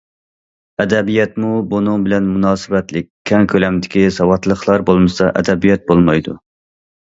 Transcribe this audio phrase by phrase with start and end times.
[0.83, 6.37] ئەدەبىياتمۇ بۇنىڭ بىلەن مۇناسىۋەتلىك، كەڭ كۆلەمدىكى ساۋاتلىقلار بولمىسا ئەدەبىيات بولمايدۇ.